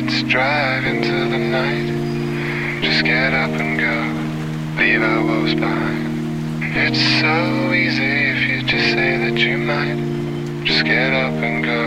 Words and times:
let's 0.00 0.22
drive 0.24 0.84
into 0.84 1.16
the 1.32 1.38
night. 1.38 2.82
Just 2.82 3.02
get 3.02 3.32
up 3.32 3.48
and 3.58 3.80
go, 3.80 3.96
leave 4.78 5.00
our 5.00 5.24
woes 5.24 5.54
behind. 5.54 6.04
It's 6.76 7.00
so 7.22 7.72
easy 7.72 8.12
if 8.32 8.40
you 8.46 8.62
just 8.62 8.88
say 8.92 9.16
that 9.24 9.38
you 9.38 9.56
might. 9.56 9.96
Just 10.64 10.84
get 10.84 11.14
up 11.14 11.32
and 11.32 11.64
go, 11.64 11.80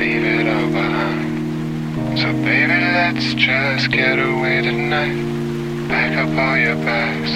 leave 0.00 0.24
it 0.24 0.46
all 0.54 0.70
behind. 0.70 2.18
So 2.18 2.32
baby, 2.42 2.78
let's 2.98 3.34
just 3.34 3.92
get 3.92 4.18
away 4.18 4.62
tonight. 4.62 5.18
Pack 5.88 6.12
up 6.18 6.36
all 6.36 6.58
your 6.58 6.80
bags, 6.82 7.30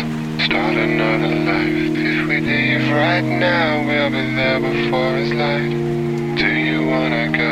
start 0.44 0.74
another 0.74 1.32
life. 1.52 1.94
If 2.10 2.26
we 2.26 2.40
leave 2.40 2.90
right 2.90 3.22
now, 3.22 3.86
we'll 3.86 4.10
be 4.10 4.34
there 4.34 4.58
before 4.58 5.18
it's 5.18 5.32
light. 5.32 6.36
Do 6.36 6.48
you 6.48 6.84
wanna 6.84 7.30
go? 7.30 7.43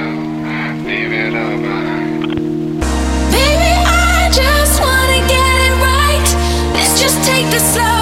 Just 4.33 4.81
wanna 4.81 5.21
get 5.29 5.57
it 5.69 5.75
right. 5.85 6.29
Let's 6.73 7.01
just 7.01 7.23
take 7.25 7.47
this 7.51 7.75
slow. 7.75 8.02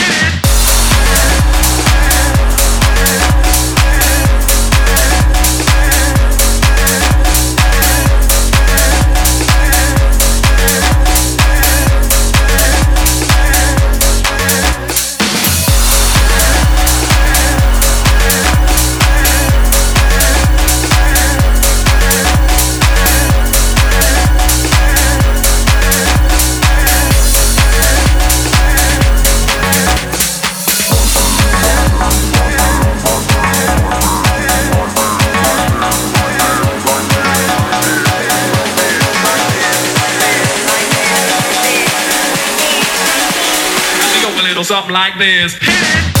Like 45.11 45.19
this. 45.19 45.53
Something 45.53 46.20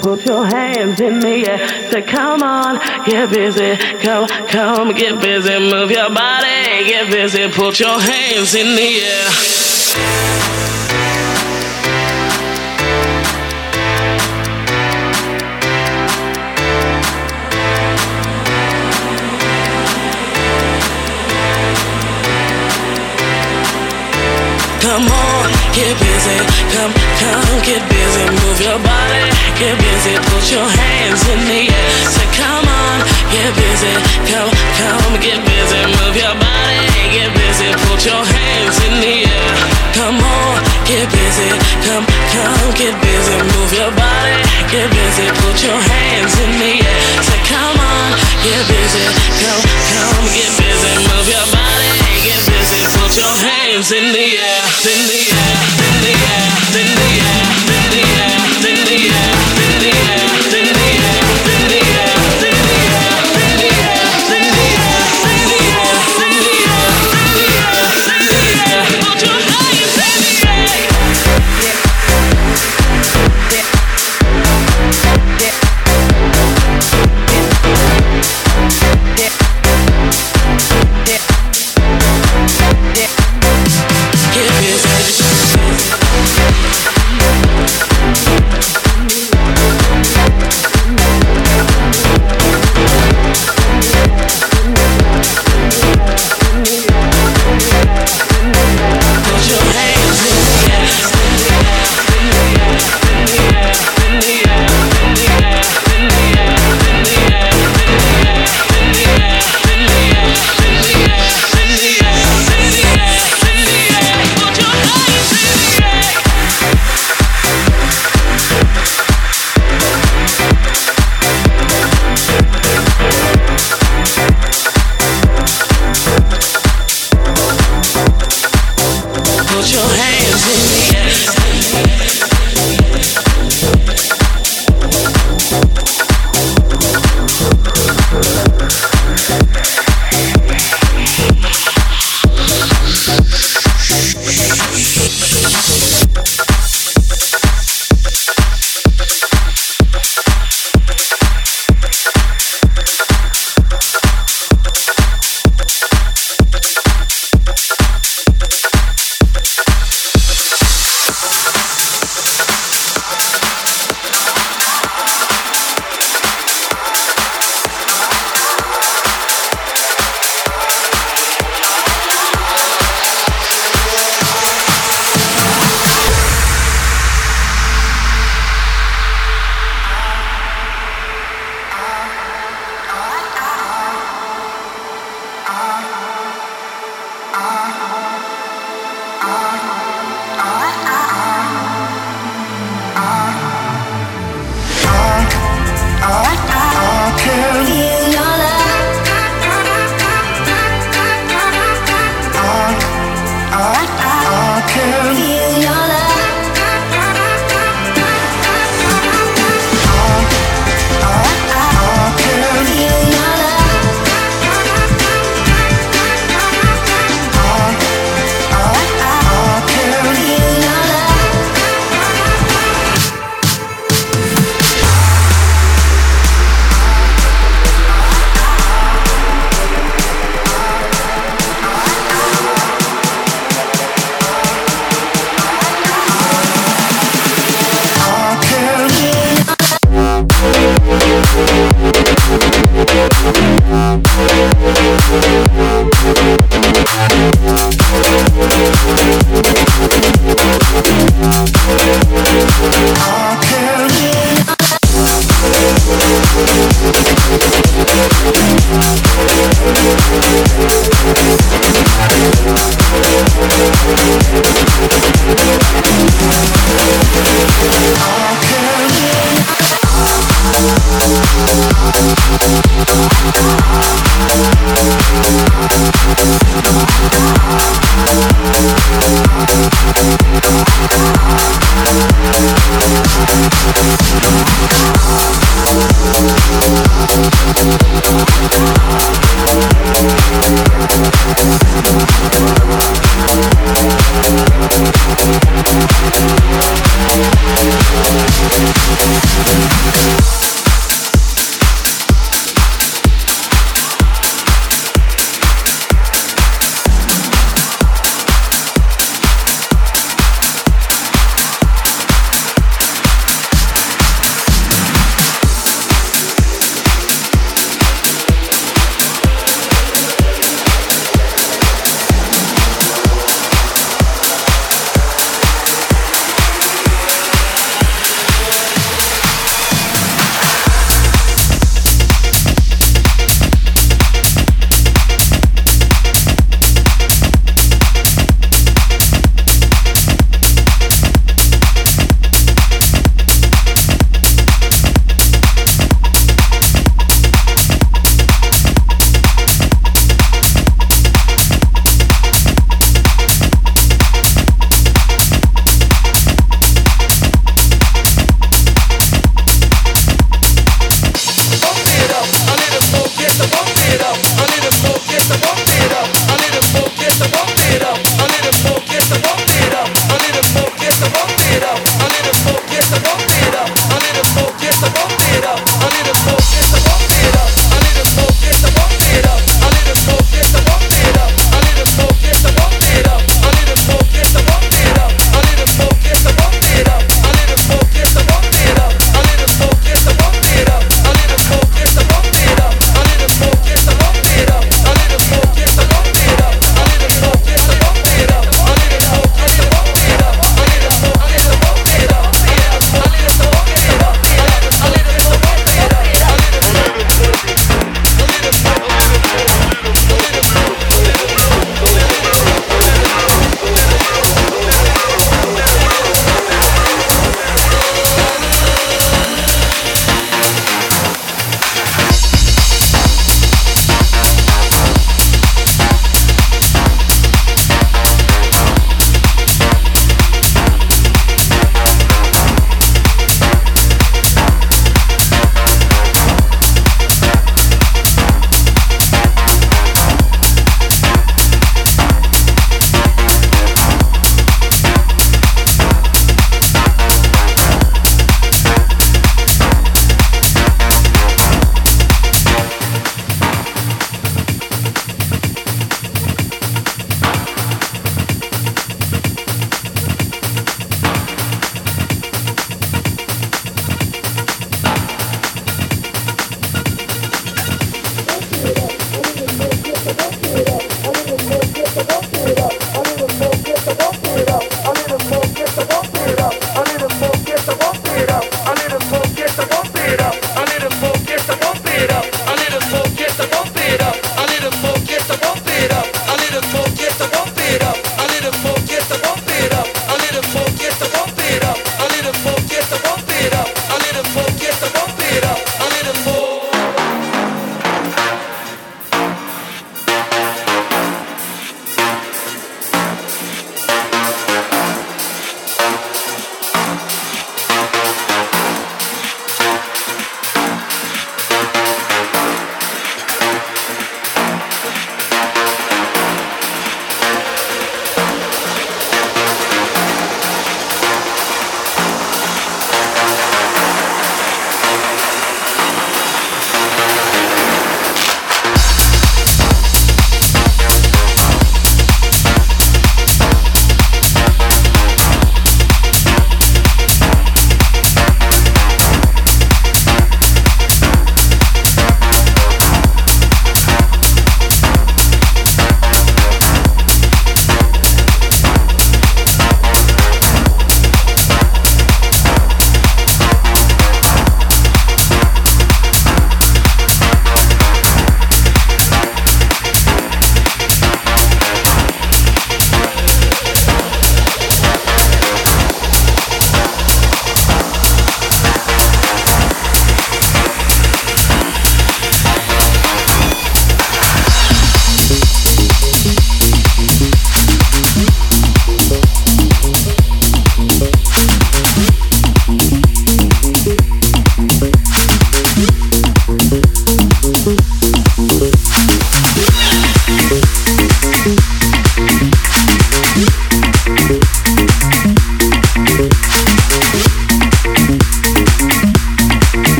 Put 0.00 0.24
your 0.26 0.44
hands 0.46 1.00
in 1.00 1.20
the 1.20 1.48
air. 1.48 1.90
Say, 1.90 2.02
come 2.02 2.42
on, 2.42 2.78
get 3.04 3.30
busy, 3.30 3.76
come, 4.02 4.28
come, 4.48 4.94
get 4.94 5.20
busy. 5.20 5.58
Move 5.58 5.90
your 5.90 6.10
body, 6.10 6.84
get 6.86 7.10
busy, 7.10 7.48
put 7.50 7.80
your 7.80 7.98
hands 8.00 8.54
in 8.54 8.74
the 8.76 9.00
air. 9.00 9.30
Come 24.80 25.08
on, 25.08 25.63
get 25.74 25.98
busy. 25.98 26.38
Come, 26.70 26.94
come, 27.18 27.58
get 27.66 27.82
busy. 27.90 28.24
Move 28.30 28.58
your 28.62 28.78
body, 28.78 29.24
get 29.58 29.74
busy. 29.74 30.14
Put 30.30 30.44
your 30.54 30.66
hands 30.70 31.22
in 31.26 31.40
the 31.50 31.60
air. 31.66 31.90
Say, 32.14 32.28
come 32.38 32.62
on, 32.62 32.96
get 33.34 33.50
busy. 33.58 33.94
Come, 34.30 34.50
come, 34.78 35.14
get 35.18 35.42
busy. 35.42 35.80
Move 35.98 36.14
your 36.14 36.34
body, 36.38 36.78
get 37.10 37.30
busy. 37.34 37.68
Put 37.90 38.06
your 38.06 38.22
hands 38.22 38.76
in 38.86 38.94
the 39.02 39.14
air. 39.26 39.50
Come 39.98 40.22
on, 40.22 40.62
get 40.86 41.10
busy. 41.10 41.50
Come, 41.82 42.06
come, 42.06 42.70
get 42.78 42.94
busy. 43.02 43.36
Move 43.58 43.72
your 43.74 43.90
body, 43.98 44.38
get 44.70 44.86
busy. 44.94 45.26
Put 45.42 45.58
your 45.58 45.78
hands 45.78 46.34
in 46.38 46.50
the 46.62 46.72
air. 46.86 47.02
Say, 47.26 47.40
come 47.50 47.78
on, 47.82 48.08
get 48.46 48.62
busy. 48.70 49.06
Come, 49.42 49.62
come, 49.90 50.26
get 50.38 50.50
busy. 50.54 50.92
Move 51.10 51.26
your 51.26 51.46
body, 51.50 51.90
get 52.22 52.40
busy. 52.46 52.80
Put 52.94 53.10
your 53.18 53.34
hands 53.42 53.90
in 53.90 54.14
the 54.14 54.26
air, 54.38 54.62
in 54.86 55.00
the 55.10 55.20
air, 55.34 55.53